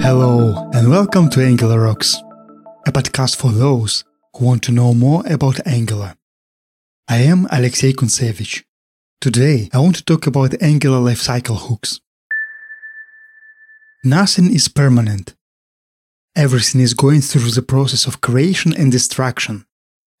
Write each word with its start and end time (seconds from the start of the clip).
Hello, 0.00 0.70
and 0.72 0.88
welcome 0.88 1.28
to 1.28 1.44
Angular 1.44 1.82
Rocks, 1.82 2.16
a 2.86 2.92
podcast 2.92 3.36
for 3.36 3.52
those 3.52 4.02
who 4.34 4.46
want 4.46 4.62
to 4.62 4.72
know 4.72 4.94
more 4.94 5.22
about 5.26 5.66
Angular. 5.66 6.14
I 7.06 7.18
am 7.18 7.46
Alexey 7.52 7.92
Kuntsevich. 7.92 8.64
Today, 9.20 9.68
I 9.74 9.80
want 9.80 9.96
to 9.96 10.04
talk 10.04 10.26
about 10.26 10.62
Angular 10.62 11.00
lifecycle 11.00 11.58
hooks. 11.68 12.00
Nothing 14.02 14.50
is 14.54 14.68
permanent. 14.68 15.34
Everything 16.34 16.80
is 16.80 16.94
going 16.94 17.20
through 17.20 17.50
the 17.50 17.60
process 17.60 18.06
of 18.06 18.22
creation 18.22 18.72
and 18.74 18.90
destruction. 18.90 19.66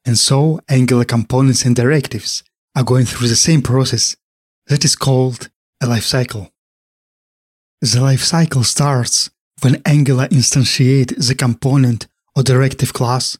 And 0.04 0.18
so, 0.18 0.60
Angular 0.68 1.06
components 1.06 1.64
and 1.64 1.74
directives 1.74 2.44
are 2.76 2.84
going 2.84 3.06
through 3.06 3.28
the 3.28 3.36
same 3.36 3.62
process 3.62 4.14
that 4.68 4.84
is 4.84 4.96
called 4.96 5.50
a 5.80 5.86
life 5.86 6.04
cycle. 6.04 6.50
The 7.80 8.00
life 8.00 8.22
cycle 8.22 8.64
starts 8.64 9.30
when 9.62 9.82
Angular 9.84 10.28
instantiates 10.28 11.28
the 11.28 11.34
component 11.34 12.06
or 12.36 12.42
directive 12.42 12.92
class, 12.92 13.36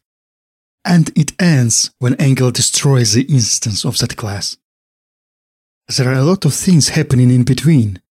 and 0.85 1.11
it 1.17 1.33
ends 1.41 1.91
when 1.99 2.15
Angular 2.15 2.53
destroys 2.53 3.13
the 3.13 3.23
instance 3.23 3.85
of 3.85 3.99
that 3.99 4.17
class. 4.17 4.57
There 5.97 6.09
are 6.09 6.21
a 6.21 6.25
lot 6.25 6.45
of 6.45 6.55
things 6.55 6.91
happening 6.91 7.31
in 7.31 7.45
between. 7.45 8.03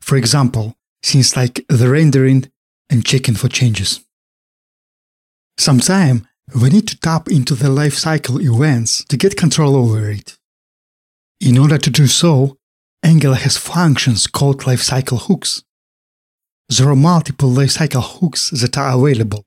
For 0.00 0.16
example, 0.16 0.76
things 1.02 1.36
like 1.36 1.64
the 1.68 1.88
rendering 1.88 2.50
and 2.90 3.04
checking 3.04 3.34
for 3.34 3.48
changes. 3.48 4.00
Sometimes 5.58 6.22
we 6.54 6.70
need 6.70 6.86
to 6.88 7.00
tap 7.00 7.28
into 7.28 7.54
the 7.54 7.68
lifecycle 7.68 8.40
events 8.40 9.04
to 9.04 9.16
get 9.16 9.36
control 9.36 9.74
over 9.76 10.10
it. 10.10 10.38
In 11.40 11.58
order 11.58 11.78
to 11.78 11.90
do 11.90 12.06
so, 12.06 12.56
Angular 13.06 13.36
has 13.36 13.56
functions 13.56 14.26
called 14.26 14.62
lifecycle 14.62 15.28
hooks. 15.28 15.62
There 16.68 16.88
are 16.88 16.96
multiple 16.96 17.48
lifecycle 17.48 18.02
hooks 18.02 18.50
that 18.50 18.76
are 18.76 18.98
available. 18.98 19.44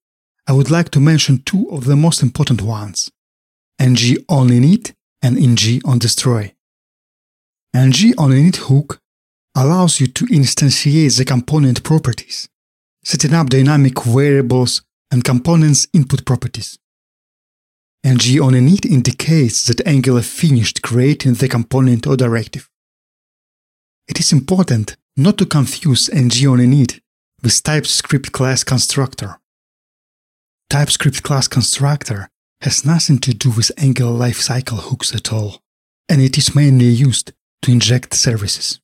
I 0.47 0.53
would 0.53 0.71
like 0.71 0.91
to 0.91 1.01
mention 1.01 1.43
two 1.45 1.69
of 1.69 1.83
the 1.83 1.97
most 1.97 2.23
important 2.23 2.61
ones 2.61 3.11
ng 3.77 3.97
on 4.29 4.47
init 4.47 4.93
and 5.21 5.37
ng 5.37 5.81
on 5.83 5.99
destroy. 5.99 6.53
ng 7.75 8.13
on 8.17 8.31
init 8.31 8.55
hook 8.69 9.01
allows 9.53 9.99
you 9.99 10.07
to 10.07 10.25
instantiate 10.27 11.17
the 11.17 11.25
component 11.25 11.83
properties, 11.83 12.47
setting 13.03 13.33
up 13.33 13.49
dynamic 13.49 14.01
variables 14.05 14.83
and 15.11 15.25
components 15.25 15.85
input 15.91 16.23
properties. 16.23 16.79
ng 18.05 18.39
on 18.39 18.53
init 18.53 18.85
indicates 18.85 19.65
that 19.65 19.85
Angular 19.85 20.23
finished 20.23 20.81
creating 20.81 21.33
the 21.33 21.49
component 21.49 22.07
or 22.07 22.15
directive. 22.15 22.69
It 24.09 24.19
is 24.19 24.33
important 24.33 24.97
not 25.15 25.37
to 25.37 25.45
confuse 25.45 26.09
ng 26.09 26.31
on 26.47 26.59
init 26.59 26.99
with 27.43 27.61
TypeScript 27.63 28.31
class 28.31 28.63
constructor. 28.63 29.39
TypeScript 30.69 31.21
class 31.21 31.47
constructor 31.47 32.27
has 32.61 32.83
nothing 32.83 33.19
to 33.19 33.33
do 33.33 33.51
with 33.51 33.71
Angular 33.77 34.11
lifecycle 34.11 34.79
hooks 34.79 35.13
at 35.13 35.31
all, 35.31 35.61
and 36.09 36.21
it 36.21 36.37
is 36.37 36.55
mainly 36.55 36.87
used 36.87 37.33
to 37.61 37.71
inject 37.71 38.15
services. 38.15 38.81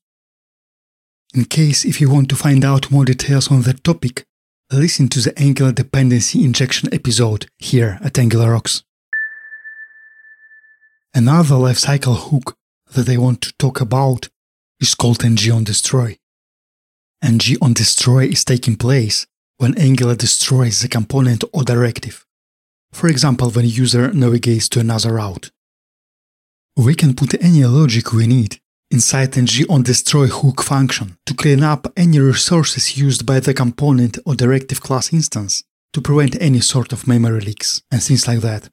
In 1.34 1.46
case 1.46 1.84
if 1.86 2.00
you 2.00 2.10
want 2.10 2.30
to 2.30 2.36
find 2.36 2.64
out 2.64 2.92
more 2.92 3.04
details 3.04 3.52
on 3.52 3.64
that 3.64 3.84
topic, 3.84 4.24
listen 4.72 5.10
to 5.10 5.20
the 5.22 5.38
Angular 5.40 5.72
dependency 5.72 6.44
injection 6.44 6.94
episode 6.94 7.48
here 7.58 7.98
at 8.04 8.20
Angular 8.20 8.52
Rocks. 8.52 8.84
Another 11.16 11.56
lifecycle 11.56 12.30
hook 12.30 12.56
that 12.94 13.10
I 13.10 13.18
want 13.18 13.42
to 13.42 13.54
talk 13.58 13.82
about 13.82 14.30
is 14.80 14.96
called 14.96 15.24
ng 15.24 15.52
on 15.52 15.64
destroy 15.64 16.18
ng 17.26 17.58
on 17.62 17.74
destroy 17.74 18.26
is 18.26 18.46
taking 18.46 18.76
place 18.76 19.26
when 19.58 19.78
Angular 19.78 20.16
destroys 20.16 20.82
the 20.82 20.88
component 20.88 21.44
or 21.54 21.64
directive. 21.64 22.26
For 22.92 23.08
example, 23.08 23.50
when 23.50 23.66
a 23.66 23.68
user 23.68 24.14
navigates 24.14 24.70
to 24.70 24.80
another 24.80 25.14
route. 25.14 25.50
We 26.78 26.94
can 26.94 27.16
put 27.16 27.42
any 27.42 27.64
logic 27.66 28.12
we 28.12 28.28
need 28.28 28.60
inside 28.92 29.36
ng 29.38 29.66
on 29.70 29.82
destroy 29.84 30.28
hook 30.28 30.62
function 30.62 31.18
to 31.26 31.34
clean 31.34 31.64
up 31.64 31.92
any 31.98 32.20
resources 32.20 32.98
used 32.98 33.26
by 33.26 33.40
the 33.40 33.54
component 33.54 34.20
or 34.26 34.36
directive 34.36 34.82
class 34.82 35.12
instance 35.12 35.64
to 35.94 36.02
prevent 36.02 36.40
any 36.42 36.60
sort 36.60 36.94
of 36.94 37.08
memory 37.08 37.42
leaks 37.42 37.82
and 37.92 38.04
things 38.04 38.28
like 38.28 38.42
that. 38.42 38.70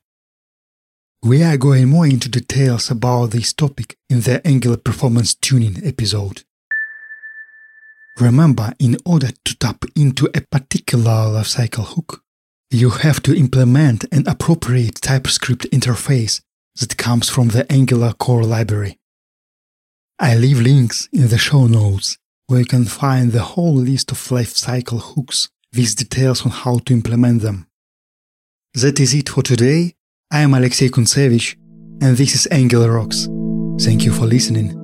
We 1.24 1.44
are 1.44 1.56
going 1.56 1.88
more 1.88 2.04
into 2.04 2.28
details 2.28 2.90
about 2.90 3.30
this 3.30 3.52
topic 3.52 3.96
in 4.10 4.22
the 4.22 4.44
Angular 4.44 4.76
performance 4.76 5.36
tuning 5.36 5.80
episode. 5.86 6.42
Remember, 8.18 8.72
in 8.80 8.96
order 9.06 9.28
to 9.44 9.56
tap 9.56 9.84
into 9.94 10.28
a 10.34 10.40
particular 10.40 11.30
lifecycle 11.30 11.94
hook, 11.94 12.24
you 12.72 12.90
have 12.90 13.22
to 13.22 13.36
implement 13.36 14.04
an 14.10 14.26
appropriate 14.26 14.96
TypeScript 14.96 15.70
interface 15.70 16.40
that 16.80 16.96
comes 16.96 17.28
from 17.28 17.48
the 17.48 17.70
Angular 17.70 18.14
core 18.14 18.42
library. 18.42 18.98
I 20.18 20.34
leave 20.34 20.58
links 20.58 21.08
in 21.12 21.28
the 21.28 21.38
show 21.38 21.68
notes 21.68 22.18
where 22.48 22.58
you 22.58 22.66
can 22.66 22.84
find 22.84 23.30
the 23.30 23.44
whole 23.44 23.76
list 23.76 24.10
of 24.10 24.18
lifecycle 24.18 25.14
hooks 25.14 25.50
with 25.72 25.94
details 25.94 26.44
on 26.44 26.50
how 26.50 26.78
to 26.78 26.92
implement 26.92 27.42
them. 27.42 27.68
That 28.74 28.98
is 28.98 29.14
it 29.14 29.28
for 29.28 29.42
today. 29.42 29.94
I 30.34 30.40
am 30.40 30.54
Alexey 30.54 30.88
Kuntsevich, 30.88 31.56
and 32.00 32.16
this 32.16 32.34
is 32.34 32.48
Angular 32.50 32.92
Rocks. 32.92 33.28
Thank 33.84 34.06
you 34.06 34.14
for 34.14 34.24
listening. 34.24 34.81